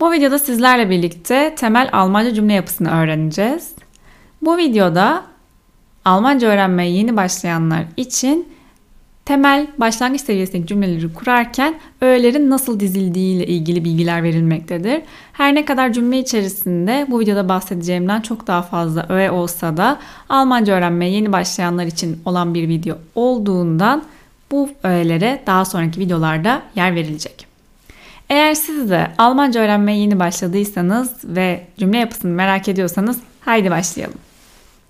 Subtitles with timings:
[0.00, 3.72] Bu videoda sizlerle birlikte temel Almanca cümle yapısını öğreneceğiz.
[4.42, 5.22] Bu videoda
[6.04, 8.48] Almanca öğrenmeye yeni başlayanlar için
[9.24, 15.02] temel başlangıç seviyesindeki cümleleri kurarken öğelerin nasıl dizildiği ile ilgili bilgiler verilmektedir.
[15.32, 19.98] Her ne kadar cümle içerisinde bu videoda bahsedeceğimden çok daha fazla öğe olsa da
[20.28, 24.02] Almanca öğrenmeye yeni başlayanlar için olan bir video olduğundan
[24.50, 27.49] bu öğelere daha sonraki videolarda yer verilecek.
[28.30, 34.18] Eğer siz de Almanca öğrenmeye yeni başladıysanız ve cümle yapısını merak ediyorsanız haydi başlayalım.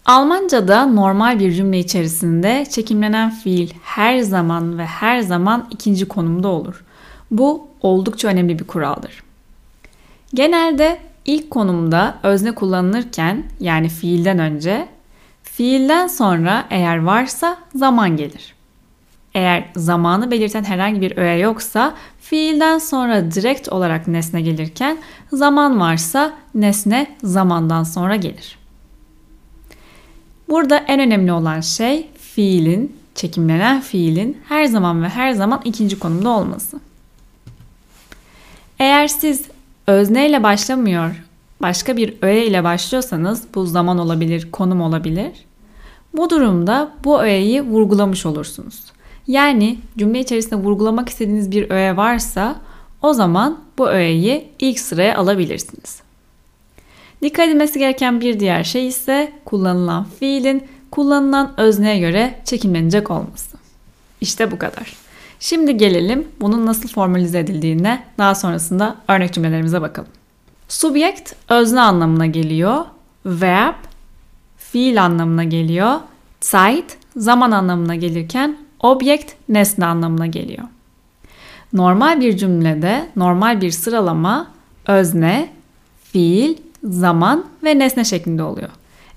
[0.07, 6.85] Almanca'da normal bir cümle içerisinde çekimlenen fiil her zaman ve her zaman ikinci konumda olur.
[7.31, 9.23] Bu oldukça önemli bir kuraldır.
[10.35, 14.89] Genelde ilk konumda özne kullanılırken yani fiilden önce,
[15.43, 18.55] fiilden sonra eğer varsa zaman gelir.
[19.35, 24.99] Eğer zamanı belirten herhangi bir öğe yoksa fiilden sonra direkt olarak nesne gelirken
[25.33, 28.59] zaman varsa nesne zamandan sonra gelir.
[30.49, 36.31] Burada en önemli olan şey fiilin, çekimlenen fiilin her zaman ve her zaman ikinci konumda
[36.31, 36.81] olması.
[38.79, 39.45] Eğer siz
[39.87, 41.25] özne ile başlamıyor,
[41.63, 45.33] başka bir öğe ile başlıyorsanız bu zaman olabilir, konum olabilir.
[46.17, 48.83] Bu durumda bu öğeyi vurgulamış olursunuz.
[49.31, 52.57] Yani cümle içerisinde vurgulamak istediğiniz bir öğe varsa
[53.03, 56.03] o zaman bu öğeyi ilk sıraya alabilirsiniz.
[57.23, 63.57] Dikkat edilmesi gereken bir diğer şey ise kullanılan fiilin kullanılan özneye göre çekimlenecek olması.
[64.21, 64.97] İşte bu kadar.
[65.41, 70.11] Şimdi gelelim bunun nasıl formalize edildiğine daha sonrasında örnek cümlelerimize bakalım.
[70.69, 72.85] Subjekt özne anlamına geliyor.
[73.27, 73.75] Verb
[74.57, 76.01] fiil anlamına geliyor.
[76.41, 80.65] Zeit zaman anlamına gelirken objekt nesne anlamına geliyor.
[81.73, 84.51] Normal bir cümlede normal bir sıralama
[84.87, 85.49] özne,
[86.03, 88.69] fiil, zaman ve nesne şeklinde oluyor.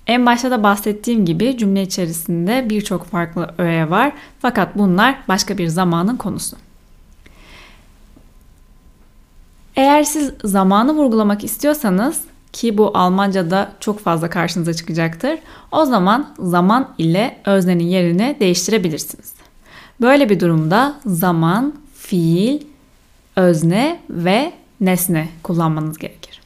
[0.07, 5.67] En başta da bahsettiğim gibi cümle içerisinde birçok farklı öğe var fakat bunlar başka bir
[5.67, 6.57] zamanın konusu.
[9.75, 12.21] Eğer siz zamanı vurgulamak istiyorsanız
[12.53, 15.39] ki bu Almanca'da çok fazla karşınıza çıkacaktır.
[15.71, 19.42] O zaman zaman ile öznenin yerini değiştirebilirsiniz.
[20.03, 22.61] Böyle bir durumda zaman, fiil,
[23.35, 26.41] özne ve nesne kullanmanız gerekir.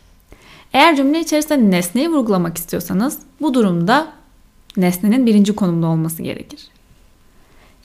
[0.74, 4.08] Eğer cümle içerisinde nesneyi vurgulamak istiyorsanız bu durumda
[4.78, 6.68] nesnenin birinci konumda olması gerekir.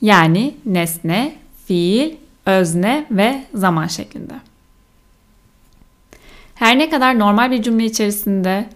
[0.01, 1.35] Yani nesne,
[1.65, 4.33] fiil, özne ve zaman şeklinde.
[6.55, 8.69] Her ne kadar normal bir cümle içerisinde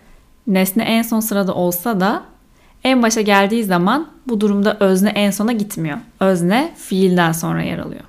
[0.47, 2.23] nesne en son sırada olsa da
[2.83, 5.97] en başa geldiği zaman bu durumda özne en sona gitmiyor.
[6.19, 8.03] Özne fiilden sonra yer alıyor.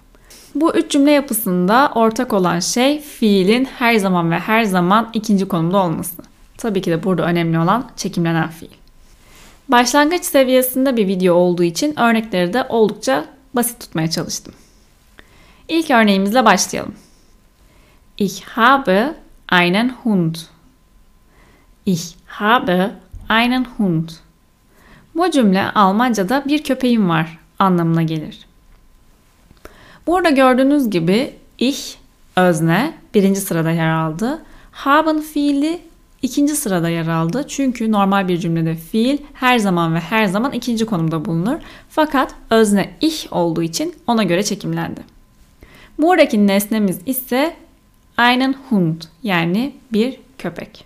[0.54, 5.78] Bu üç cümle yapısında ortak olan şey fiilin her zaman ve her zaman ikinci konumda
[5.78, 6.22] olması.
[6.56, 8.70] Tabii ki de burada önemli olan çekimlenen fiil.
[9.68, 13.24] Başlangıç seviyesinde bir video olduğu için örnekleri de oldukça
[13.54, 14.54] basit tutmaya çalıştım.
[15.68, 16.94] İlk örneğimizle başlayalım.
[18.18, 19.14] Ich habe
[19.52, 20.34] einen Hund.
[21.86, 22.90] Ich habe
[23.28, 24.08] einen Hund.
[25.18, 28.46] Bu cümle Almanca'da bir köpeğim var anlamına gelir.
[30.06, 31.96] Burada gördüğünüz gibi ich
[32.36, 34.42] özne birinci sırada yer aldı.
[34.72, 35.80] Haben fiili
[36.22, 37.44] ikinci sırada yer aldı.
[37.48, 41.58] Çünkü normal bir cümlede fiil her zaman ve her zaman ikinci konumda bulunur.
[41.88, 45.00] Fakat özne ich olduğu için ona göre çekimlendi.
[45.98, 47.56] Buradaki nesnemiz ise
[48.18, 50.84] einen Hund yani bir köpek.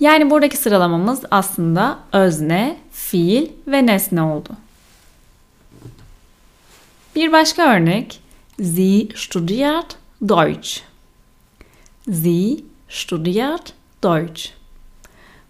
[0.00, 4.48] Yani buradaki sıralamamız aslında özne, fiil ve nesne oldu.
[7.16, 8.20] Bir başka örnek
[8.62, 9.96] Sie studiert
[10.28, 10.80] Deutsch.
[12.12, 12.56] Sie
[12.88, 13.72] studiert
[14.02, 14.50] Deutsch.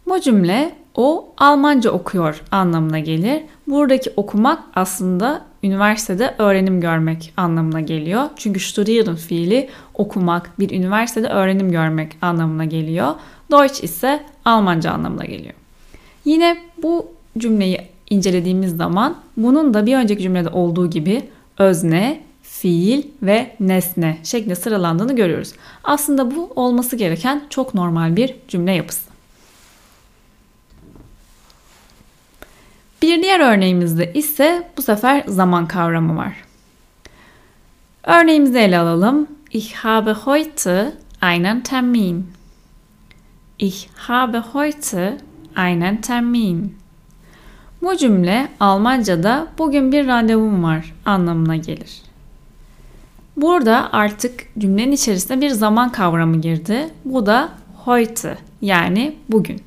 [0.07, 3.43] Bu cümle o Almanca okuyor anlamına gelir.
[3.67, 8.25] Buradaki okumak aslında üniversitede öğrenim görmek anlamına geliyor.
[8.37, 13.15] Çünkü studieren fiili okumak, bir üniversitede öğrenim görmek anlamına geliyor.
[13.51, 15.55] Deutsch ise Almanca anlamına geliyor.
[16.25, 21.29] Yine bu cümleyi incelediğimiz zaman bunun da bir önceki cümlede olduğu gibi
[21.59, 25.53] özne, fiil ve nesne şeklinde sıralandığını görüyoruz.
[25.85, 29.11] Aslında bu olması gereken çok normal bir cümle yapısı.
[33.03, 36.35] Bir diğer örneğimizde ise bu sefer zaman kavramı var.
[38.05, 39.27] Örneğimizi ele alalım.
[39.51, 40.93] Ich habe heute
[41.23, 42.27] einen Termin.
[43.59, 45.19] Ich habe heute
[45.57, 46.84] einen Termin.
[47.85, 52.03] Bu cümle Almanca'da bugün bir randevum var anlamına gelir.
[53.37, 56.89] Burada artık cümlenin içerisinde bir zaman kavramı girdi.
[57.05, 57.49] Bu da
[57.85, 59.63] heute yani bugün.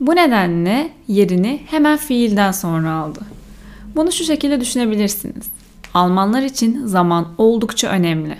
[0.00, 3.20] Bu nedenle yerini hemen fiilden sonra aldı.
[3.94, 5.50] Bunu şu şekilde düşünebilirsiniz.
[5.94, 8.36] Almanlar için zaman oldukça önemli.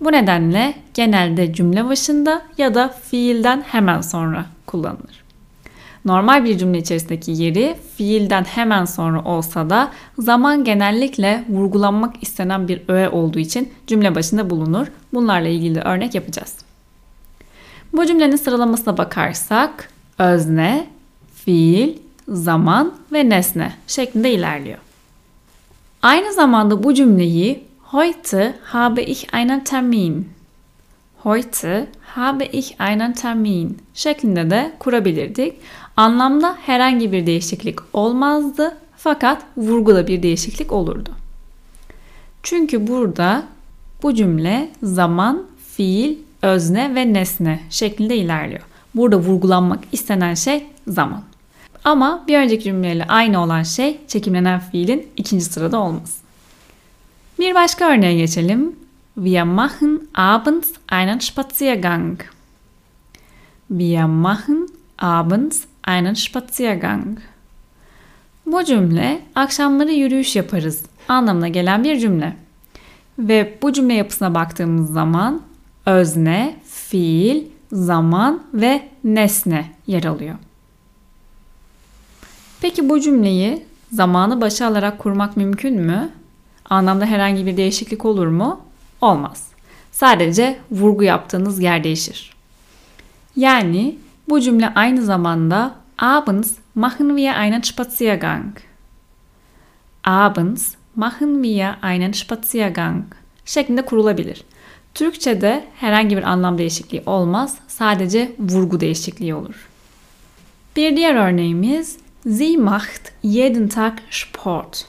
[0.00, 5.27] Bu nedenle genelde cümle başında ya da fiilden hemen sonra kullanılır.
[6.04, 12.82] Normal bir cümle içerisindeki yeri fiilden hemen sonra olsa da zaman genellikle vurgulanmak istenen bir
[12.88, 14.86] öğe olduğu için cümle başında bulunur.
[15.14, 16.56] Bunlarla ilgili örnek yapacağız.
[17.92, 20.86] Bu cümlenin sıralamasına bakarsak özne,
[21.44, 21.98] fiil,
[22.28, 24.78] zaman ve nesne şeklinde ilerliyor.
[26.02, 30.38] Aynı zamanda bu cümleyi heute habe ich einen Termin
[31.24, 35.54] Heute habe ich einen Termin şeklinde de kurabilirdik.
[35.98, 41.10] Anlamda herhangi bir değişiklik olmazdı fakat vurguda bir değişiklik olurdu.
[42.42, 43.42] Çünkü burada
[44.02, 45.46] bu cümle zaman,
[45.76, 48.60] fiil, özne ve nesne şeklinde ilerliyor.
[48.94, 51.22] Burada vurgulanmak istenen şey zaman.
[51.84, 56.22] Ama bir önceki cümleyle aynı olan şey çekimlenen fiilin ikinci sırada olması.
[57.38, 58.76] Bir başka örneğe geçelim.
[59.14, 62.20] Wir machen abends einen Spaziergang.
[63.68, 64.68] Wir machen
[64.98, 67.18] abends einen Spaziergang.
[68.46, 72.36] Bu cümle akşamları yürüyüş yaparız anlamına gelen bir cümle.
[73.18, 75.40] Ve bu cümle yapısına baktığımız zaman
[75.86, 80.34] özne, fiil, zaman ve nesne yer alıyor.
[82.60, 86.10] Peki bu cümleyi zamanı başa alarak kurmak mümkün mü?
[86.70, 88.60] Anlamda herhangi bir değişiklik olur mu?
[89.00, 89.48] Olmaz.
[89.92, 92.32] Sadece vurgu yaptığınız yer değişir.
[93.36, 93.98] Yani
[94.30, 98.56] bu cümle aynı zamanda Abends machen wir einen Spaziergang.
[100.04, 103.04] Abends machen wir einen Spaziergang
[103.44, 104.44] şeklinde kurulabilir.
[104.94, 107.58] Türkçe'de herhangi bir anlam değişikliği olmaz.
[107.68, 109.68] Sadece vurgu değişikliği olur.
[110.76, 114.86] Bir diğer örneğimiz Sie macht jeden Tag Sport.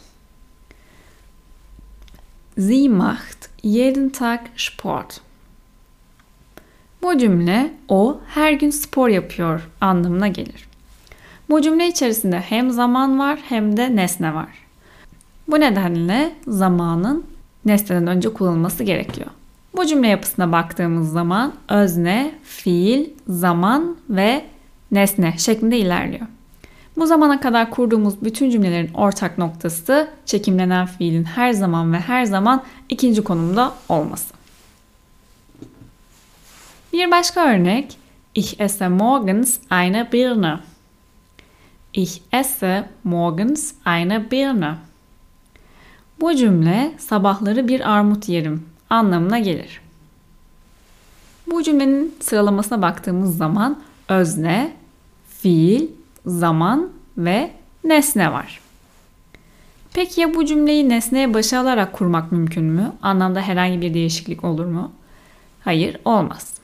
[2.57, 5.21] Sie macht jeden Tag Sport.
[7.01, 10.69] Bu cümle o her gün spor yapıyor anlamına gelir.
[11.49, 14.49] Bu cümle içerisinde hem zaman var hem de nesne var.
[15.47, 17.23] Bu nedenle zamanın
[17.65, 19.27] nesneden önce kullanılması gerekiyor.
[19.75, 24.45] Bu cümle yapısına baktığımız zaman özne, fiil, zaman ve
[24.91, 26.27] nesne şeklinde ilerliyor.
[26.97, 32.63] Bu zamana kadar kurduğumuz bütün cümlelerin ortak noktası çekimlenen fiilin her zaman ve her zaman
[32.89, 34.38] ikinci konumda olması.
[36.99, 37.97] Bir başka örnek
[38.35, 40.59] Ich esse morgens eine Birne.
[41.93, 44.75] Ich esse morgens eine Birne.
[46.21, 49.81] Bu cümle sabahları bir armut yerim anlamına gelir.
[51.47, 54.73] Bu cümlenin sıralamasına baktığımız zaman özne,
[55.29, 55.87] fiil,
[56.25, 57.51] zaman ve
[57.83, 58.61] nesne var.
[59.93, 62.91] Peki ya bu cümleyi nesneye başa alarak kurmak mümkün mü?
[63.01, 64.91] Anlamda herhangi bir değişiklik olur mu?
[65.63, 66.58] Hayır, olmaz.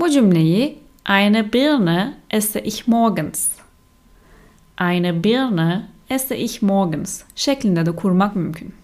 [0.00, 0.78] Bu cümleyi
[1.08, 3.48] eine Birne esse ich morgens.
[4.80, 8.74] Eine Birne esse ich morgens şeklinde de kurmak mümkün.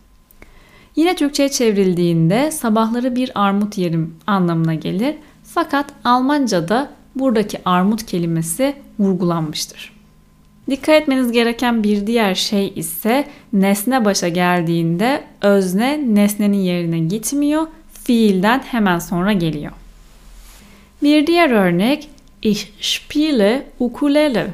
[0.96, 5.14] Yine Türkçe'ye çevrildiğinde sabahları bir armut yerim anlamına gelir.
[5.44, 9.92] Fakat Almanca'da buradaki armut kelimesi vurgulanmıştır.
[10.70, 17.66] Dikkat etmeniz gereken bir diğer şey ise nesne başa geldiğinde özne nesnenin yerine gitmiyor,
[18.04, 19.72] fiilden hemen sonra geliyor.
[21.04, 22.10] Bir diğer örnek
[22.42, 24.50] Ich spiele ukulele.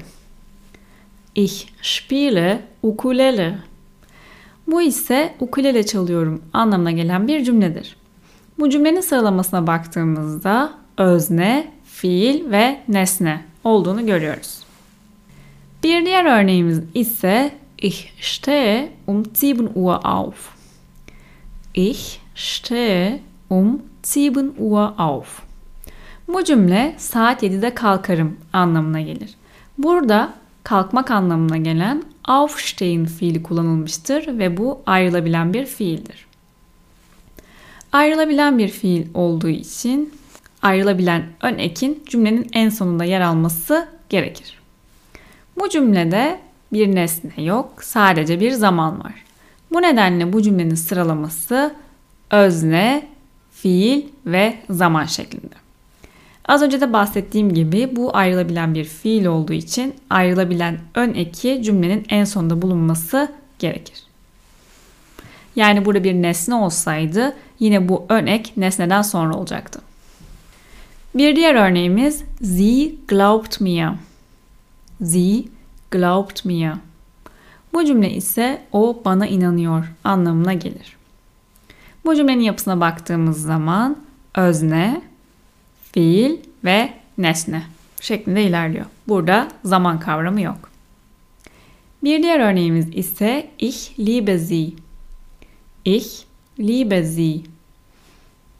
[1.35, 3.59] Ich spiele ukulele.
[4.67, 7.97] Bu ise ukulele çalıyorum anlamına gelen bir cümledir.
[8.59, 14.59] Bu cümlenin sıralamasına baktığımızda özne, fiil ve nesne olduğunu görüyoruz.
[15.83, 20.55] Bir diğer örneğimiz ise Ich stehe um 7 Uhr auf.
[21.75, 23.83] Ich stehe um
[24.17, 25.50] 7 Uhr auf.
[26.35, 29.35] Bu cümle saat 7'de kalkarım anlamına gelir.
[29.79, 30.35] Burada
[30.65, 36.27] kalkmak anlamına gelen aufstehen fiili kullanılmıştır ve bu ayrılabilen bir fiildir.
[37.93, 40.15] Ayrılabilen bir fiil olduğu için
[40.63, 44.61] ayrılabilen ön ekin cümlenin en sonunda yer alması gerekir.
[45.59, 46.41] Bu cümlede
[46.73, 49.25] bir nesne yok, sadece bir zaman var.
[49.73, 51.75] Bu nedenle bu cümlenin sıralaması
[52.31, 53.07] özne,
[53.51, 55.70] fiil ve zaman şeklinde.
[56.51, 62.07] Az önce de bahsettiğim gibi bu ayrılabilen bir fiil olduğu için ayrılabilen ön eki cümlenin
[62.09, 64.03] en sonunda bulunması gerekir.
[65.57, 69.81] Yani burada bir nesne olsaydı yine bu örnek nesneden sonra olacaktı.
[71.15, 73.89] Bir diğer örneğimiz Sie glaubt mir.
[75.05, 75.45] Sie
[75.91, 76.73] glaubt mir.
[77.73, 80.97] Bu cümle ise o bana inanıyor anlamına gelir.
[82.05, 83.97] Bu cümlenin yapısına baktığımız zaman
[84.35, 85.10] özne,
[85.93, 87.63] fiil ve nesne
[88.01, 88.87] şeklinde ilerliyor.
[89.09, 90.71] Burada zaman kavramı yok.
[92.05, 94.73] Bir diğer örneğimiz ise ich liebe sie.
[95.85, 96.25] Ich
[96.59, 97.41] liebe sie.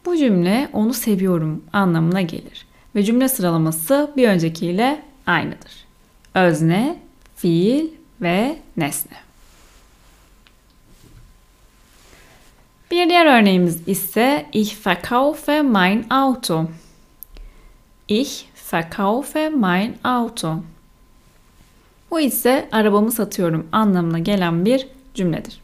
[0.05, 5.85] Bu cümle onu seviyorum anlamına gelir ve cümle sıralaması bir öncekiyle aynıdır.
[6.33, 6.99] Özne,
[7.35, 7.87] fiil
[8.21, 9.17] ve nesne.
[12.91, 16.67] Bir diğer örneğimiz ise Ich verkaufe mein Auto.
[18.11, 20.63] Ich verkaufe mein Auto.
[22.11, 25.61] Bu ise arabamı satıyorum anlamına gelen bir cümledir.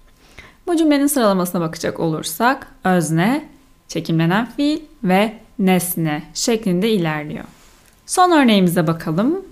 [0.67, 3.45] Bu cümlenin sıralamasına bakacak olursak özne,
[3.87, 7.43] çekimlenen fiil ve nesne şeklinde ilerliyor.
[8.05, 9.45] Son örneğimize bakalım.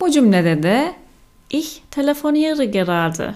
[0.00, 0.94] Bu cümlede de
[1.50, 3.34] ich telefoniere gerade.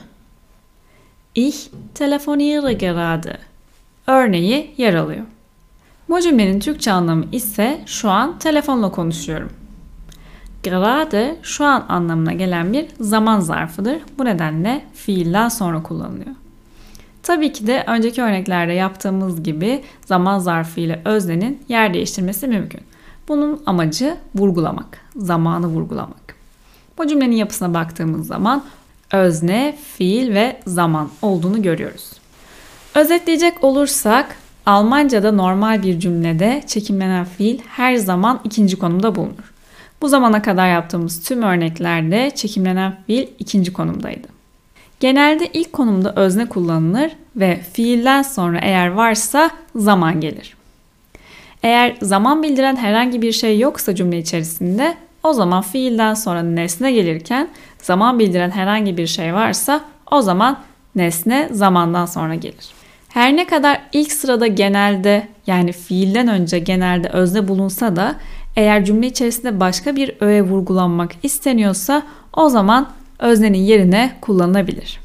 [1.35, 3.39] Ich telefoniere gerade
[4.07, 5.25] örneği yer alıyor.
[6.11, 9.51] Bu cümlenin Türkçe anlamı ise şu an telefonla konuşuyorum.
[10.63, 13.99] Gerade şu an anlamına gelen bir zaman zarfıdır.
[14.19, 16.35] Bu nedenle fiilden sonra kullanılıyor.
[17.23, 22.81] Tabii ki de önceki örneklerde yaptığımız gibi zaman zarfı ile öznenin yer değiştirmesi mümkün.
[23.29, 26.35] Bunun amacı vurgulamak, zamanı vurgulamak.
[26.99, 28.65] Bu cümlenin yapısına baktığımız zaman
[29.13, 32.13] özne, fiil ve zaman olduğunu görüyoruz.
[32.95, 34.37] Özetleyecek olursak
[34.71, 39.53] Almanca'da normal bir cümlede çekimlenen fiil her zaman ikinci konumda bulunur.
[40.03, 44.29] Bu zamana kadar yaptığımız tüm örneklerde çekimlenen fiil ikinci konumdaydı.
[45.01, 50.57] Genelde ilk konumda özne kullanılır ve fiilden sonra eğer varsa zaman gelir.
[51.63, 57.49] Eğer zaman bildiren herhangi bir şey yoksa cümle içerisinde o zaman fiilden sonra nesne gelirken
[57.83, 60.59] zaman bildiren herhangi bir şey varsa o zaman
[60.95, 62.80] nesne zamandan sonra gelir.
[63.13, 68.17] Her ne kadar ilk sırada genelde yani fiilden önce genelde özne bulunsa da
[68.57, 72.03] eğer cümle içerisinde başka bir öğe vurgulanmak isteniyorsa
[72.33, 75.01] o zaman öznenin yerine kullanılabilir.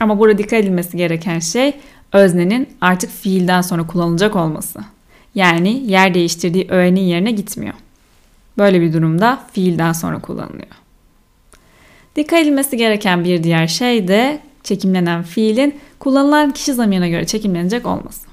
[0.00, 1.72] Ama burada dikkat edilmesi gereken şey
[2.12, 4.80] öznenin artık fiilden sonra kullanılacak olması.
[5.34, 7.74] Yani yer değiştirdiği öğenin yerine gitmiyor.
[8.58, 10.80] Böyle bir durumda fiilden sonra kullanılıyor.
[12.16, 18.30] Dikkat edilmesi gereken bir diğer şey de çekimlenen fiilin kullanılan kişi zamirine göre çekimlenecek olması.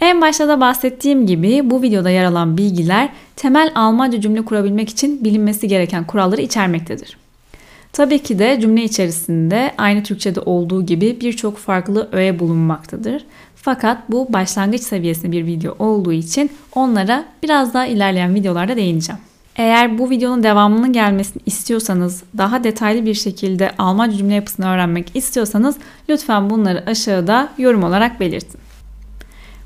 [0.00, 5.24] En başta da bahsettiğim gibi bu videoda yer alan bilgiler temel Almanca cümle kurabilmek için
[5.24, 7.16] bilinmesi gereken kuralları içermektedir.
[7.92, 13.24] Tabii ki de cümle içerisinde aynı Türkçe'de olduğu gibi birçok farklı öğe bulunmaktadır.
[13.56, 19.20] Fakat bu başlangıç seviyesinde bir video olduğu için onlara biraz daha ilerleyen videolarda değineceğim.
[19.56, 25.76] Eğer bu videonun devamının gelmesini istiyorsanız, daha detaylı bir şekilde Almanca cümle yapısını öğrenmek istiyorsanız
[26.08, 28.60] lütfen bunları aşağıda yorum olarak belirtin.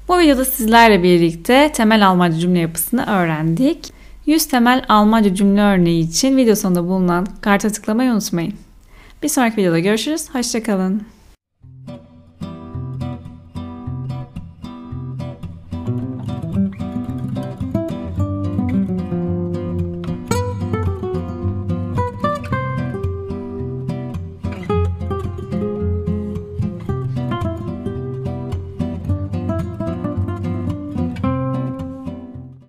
[0.09, 3.93] Bu videoda sizlerle birlikte temel Almanca cümle yapısını öğrendik.
[4.26, 8.55] 100 temel Almanca cümle örneği için video sonunda bulunan karta tıklamayı unutmayın.
[9.23, 10.35] Bir sonraki videoda görüşürüz.
[10.35, 11.16] Hoşçakalın.